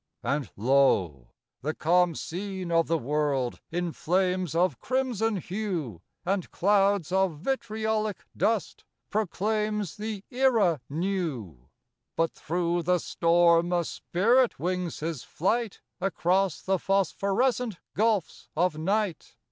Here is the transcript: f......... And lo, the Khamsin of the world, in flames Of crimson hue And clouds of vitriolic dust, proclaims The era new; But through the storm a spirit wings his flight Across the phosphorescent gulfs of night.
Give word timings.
f......... 0.23 0.27
And 0.35 0.49
lo, 0.55 1.27
the 1.61 1.75
Khamsin 1.75 2.71
of 2.71 2.87
the 2.87 2.97
world, 2.97 3.59
in 3.71 3.91
flames 3.91 4.55
Of 4.55 4.79
crimson 4.79 5.35
hue 5.37 6.01
And 6.25 6.49
clouds 6.49 7.11
of 7.11 7.37
vitriolic 7.37 8.25
dust, 8.35 8.83
proclaims 9.11 9.97
The 9.97 10.23
era 10.31 10.81
new; 10.89 11.69
But 12.15 12.31
through 12.31 12.81
the 12.81 12.97
storm 12.97 13.71
a 13.71 13.83
spirit 13.85 14.57
wings 14.57 15.01
his 15.01 15.21
flight 15.23 15.81
Across 15.99 16.63
the 16.63 16.79
phosphorescent 16.79 17.77
gulfs 17.93 18.49
of 18.55 18.79
night. 18.79 19.35